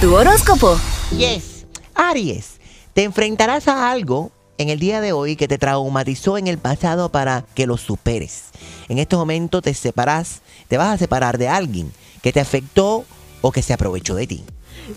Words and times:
Tu 0.00 0.14
horóscopo. 0.14 0.78
Yes. 1.16 1.64
Aries, 1.94 2.60
te 2.92 3.02
enfrentarás 3.02 3.66
a 3.66 3.90
algo 3.90 4.30
en 4.58 4.68
el 4.68 4.78
día 4.78 5.00
de 5.00 5.12
hoy 5.12 5.36
que 5.36 5.48
te 5.48 5.56
traumatizó 5.56 6.36
en 6.36 6.48
el 6.48 6.58
pasado 6.58 7.10
para 7.10 7.46
que 7.54 7.66
lo 7.66 7.78
superes. 7.78 8.50
En 8.90 8.98
estos 8.98 9.18
momentos 9.18 9.62
te 9.62 9.72
separas, 9.72 10.42
te 10.68 10.76
vas 10.76 10.88
a 10.88 10.98
separar 10.98 11.38
de 11.38 11.48
alguien 11.48 11.90
que 12.20 12.30
te 12.30 12.40
afectó 12.40 13.06
o 13.40 13.52
que 13.52 13.62
se 13.62 13.72
aprovechó 13.72 14.14
de 14.14 14.26
ti. 14.26 14.44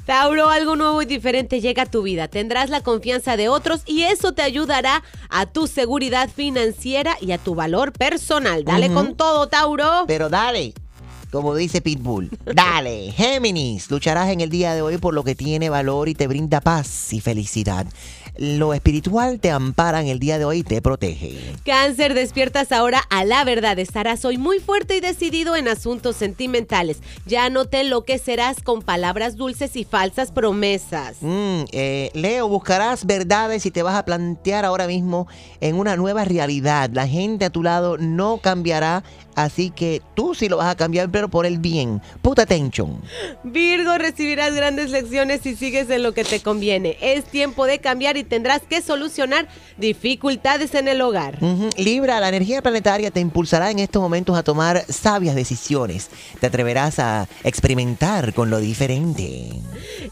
Tauro, 0.06 0.50
algo 0.50 0.76
nuevo 0.76 1.02
y 1.02 1.06
diferente 1.06 1.62
llega 1.62 1.84
a 1.84 1.86
tu 1.86 2.02
vida. 2.02 2.28
Tendrás 2.28 2.70
la 2.70 2.82
confianza 2.82 3.38
de 3.38 3.48
otros 3.48 3.84
y 3.86 4.04
eso 4.04 4.34
te 4.34 4.42
ayudará 4.42 5.04
a 5.30 5.46
tu 5.46 5.68
seguridad 5.68 6.30
financiera 6.30 7.16
y 7.22 7.32
a 7.32 7.38
tu 7.38 7.56
valor 7.56 7.94
personal. 7.94 8.66
Dale 8.66 8.92
con 8.92 9.16
todo, 9.16 9.48
Tauro. 9.48 10.04
Pero 10.08 10.28
dale, 10.28 10.74
como 11.32 11.56
dice 11.56 11.82
Pitbull, 11.82 12.30
dale. 12.46 13.12
Géminis, 13.12 13.90
lucharás 13.92 14.30
en 14.30 14.42
el 14.42 14.50
día 14.50 14.74
de 14.74 14.82
hoy 14.82 14.98
por 14.98 15.14
lo 15.14 15.24
que 15.24 15.36
tiene 15.36 15.70
valor 15.70 16.10
y 16.10 16.16
te 16.16 16.28
brinda 16.28 16.62
paz 16.62 17.14
y 17.14 17.22
felicidad. 17.22 17.86
Lo 18.40 18.74
espiritual 18.74 19.42
te 19.42 19.52
ampara 19.52 20.00
en 20.00 20.08
el 20.08 20.18
día 20.18 20.40
de 20.40 20.46
hoy 20.46 20.60
y 20.60 20.64
te 20.64 20.82
protege. 20.82 21.38
Cáncer, 21.66 22.14
despiertas 22.14 22.72
ahora 22.72 23.04
a 23.10 23.26
la 23.26 23.44
verdad. 23.44 23.78
Estarás 23.80 24.24
hoy 24.24 24.38
muy 24.38 24.60
fuerte 24.60 24.96
y 24.96 25.02
decidido 25.02 25.58
en 25.58 25.68
asuntos 25.68 26.16
sentimentales. 26.16 27.00
Ya 27.26 27.50
no 27.50 27.66
te 27.66 27.82
enloquecerás 27.82 28.64
con 28.64 28.82
palabras 28.82 29.36
dulces 29.36 29.76
y 29.76 29.84
falsas 29.84 30.32
promesas. 30.32 31.18
Mm, 31.20 31.64
eh, 31.74 32.12
Leo, 32.14 32.48
buscarás 32.48 33.06
verdades 33.06 33.66
y 33.66 33.72
te 33.72 33.84
vas 33.84 33.96
a 33.96 34.06
plantear 34.06 34.64
ahora 34.64 34.88
mismo 34.88 35.28
en 35.60 35.76
una 35.76 35.98
nueva 35.98 36.24
realidad. 36.24 36.90
La 36.94 37.10
gente 37.10 37.44
a 37.44 37.50
tu 37.50 37.62
lado 37.62 37.98
no 37.98 38.38
cambiará, 38.38 39.04
así 39.36 39.70
que 39.70 40.02
tú 40.16 40.34
sí 40.34 40.48
lo 40.48 40.56
vas 40.56 40.72
a 40.72 40.78
cambiar, 40.78 41.12
pero 41.12 41.28
por 41.28 41.46
el 41.46 41.58
bien. 41.58 42.02
Put 42.22 42.40
attention. 42.40 43.02
Virgo, 43.44 43.98
recibirás 43.98 44.56
grandes 44.56 44.92
lecciones 44.92 45.42
si 45.42 45.58
sigues 45.58 45.90
en 45.90 46.04
lo 46.04 46.14
que 46.14 46.24
te 46.24 46.40
conviene. 46.40 46.96
Es 47.02 47.26
tiempo 47.26 47.66
de 47.66 47.80
cambiar 47.80 48.16
y 48.16 48.29
tendrás 48.30 48.62
que 48.62 48.82
solucionar 48.82 49.48
dificultades 49.78 50.76
en 50.76 50.88
el 50.88 51.02
hogar. 51.02 51.40
Libra, 51.78 52.20
la 52.20 52.30
energía 52.30 52.62
planetaria 52.62 53.12
te 53.12 53.20
impulsará 53.20 53.72
en 53.72 53.80
estos 53.80 54.02
momentos 54.02 54.38
a 54.38 54.44
tomar 54.44 54.86
sabias 54.88 55.36
decisiones. 55.36 56.10
Te 56.40 56.48
atreverás 56.48 57.00
a 57.00 57.28
experimentar 57.44 58.34
con 58.34 58.50
lo 58.50 58.60
diferente. 58.60 59.52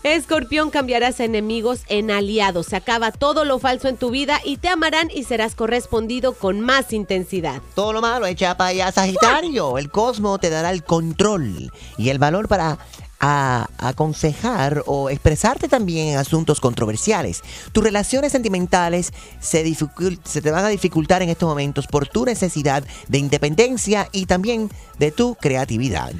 Escorpión, 0.03 0.69
cambiarás 0.69 1.19
a 1.19 1.25
enemigos 1.25 1.81
en 1.87 2.11
aliados. 2.11 2.67
Se 2.67 2.75
acaba 2.75 3.11
todo 3.11 3.45
lo 3.45 3.59
falso 3.59 3.87
en 3.87 3.97
tu 3.97 4.09
vida 4.09 4.41
y 4.43 4.57
te 4.57 4.67
amarán 4.67 5.09
y 5.13 5.23
serás 5.23 5.55
correspondido 5.55 6.33
con 6.33 6.59
más 6.59 6.93
intensidad. 6.93 7.61
Todo 7.75 7.93
lo 7.93 8.01
malo 8.01 8.25
echa 8.25 8.57
para 8.57 8.71
allá, 8.71 8.91
Sagitario. 8.91 9.77
El 9.77 9.89
cosmos 9.89 10.39
te 10.39 10.49
dará 10.49 10.71
el 10.71 10.83
control 10.83 11.71
y 11.97 12.09
el 12.09 12.19
valor 12.19 12.47
para 12.47 12.77
a- 13.19 13.67
aconsejar 13.77 14.83
o 14.85 15.09
expresarte 15.09 15.67
también 15.67 16.09
en 16.09 16.17
asuntos 16.17 16.59
controversiales. 16.59 17.41
Tus 17.71 17.83
relaciones 17.83 18.31
sentimentales 18.31 19.11
se, 19.39 19.75
se 20.23 20.41
te 20.41 20.51
van 20.51 20.65
a 20.65 20.69
dificultar 20.69 21.21
en 21.21 21.29
estos 21.29 21.47
momentos 21.49 21.87
por 21.87 22.07
tu 22.07 22.25
necesidad 22.25 22.83
de 23.07 23.17
independencia 23.17 24.09
y 24.11 24.25
también 24.25 24.69
de 24.99 25.11
tu 25.11 25.35
creatividad. 25.35 26.11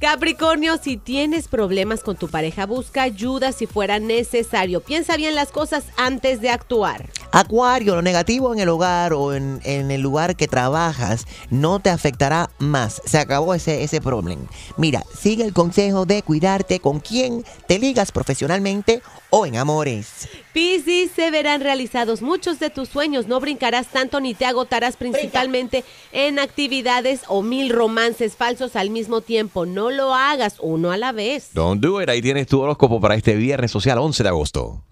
Capricornio, 0.00 0.76
si 0.82 0.96
tienes 0.98 1.48
problemas 1.48 2.00
con 2.02 2.16
tu 2.16 2.28
pareja, 2.28 2.66
busca 2.66 3.02
ayuda 3.02 3.52
si 3.52 3.66
fuera 3.66 3.98
necesario. 4.00 4.82
Piensa 4.82 5.16
bien 5.16 5.34
las 5.34 5.50
cosas 5.50 5.84
antes 5.96 6.40
de 6.42 6.50
actuar. 6.50 7.08
Acuario, 7.34 7.96
lo 7.96 8.02
negativo 8.02 8.52
en 8.52 8.60
el 8.60 8.68
hogar 8.68 9.12
o 9.12 9.34
en, 9.34 9.60
en 9.64 9.90
el 9.90 10.00
lugar 10.00 10.36
que 10.36 10.46
trabajas 10.46 11.26
no 11.50 11.80
te 11.80 11.90
afectará 11.90 12.48
más. 12.60 13.02
Se 13.04 13.18
acabó 13.18 13.54
ese, 13.54 13.82
ese 13.82 14.00
problema. 14.00 14.44
Mira, 14.76 15.02
sigue 15.18 15.42
el 15.42 15.52
consejo 15.52 16.06
de 16.06 16.22
cuidarte 16.22 16.78
con 16.78 17.00
quien 17.00 17.44
te 17.66 17.80
ligas 17.80 18.12
profesionalmente 18.12 19.02
o 19.30 19.46
en 19.46 19.56
amores. 19.56 20.28
Piscis, 20.52 21.10
se 21.10 21.32
verán 21.32 21.60
realizados 21.60 22.22
muchos 22.22 22.60
de 22.60 22.70
tus 22.70 22.88
sueños. 22.88 23.26
No 23.26 23.40
brincarás 23.40 23.88
tanto 23.88 24.20
ni 24.20 24.34
te 24.34 24.46
agotarás 24.46 24.96
principalmente 24.96 25.82
en 26.12 26.38
actividades 26.38 27.22
o 27.26 27.42
mil 27.42 27.70
romances 27.70 28.36
falsos 28.36 28.76
al 28.76 28.90
mismo 28.90 29.22
tiempo. 29.22 29.66
No 29.66 29.90
lo 29.90 30.14
hagas 30.14 30.58
uno 30.60 30.92
a 30.92 30.96
la 30.98 31.10
vez. 31.10 31.50
Don't 31.52 31.82
do 31.82 32.00
it. 32.00 32.08
Ahí 32.08 32.22
tienes 32.22 32.46
tu 32.46 32.60
horóscopo 32.60 33.00
para 33.00 33.16
este 33.16 33.34
viernes 33.34 33.72
social 33.72 33.98
11 33.98 34.22
de 34.22 34.28
agosto. 34.28 34.84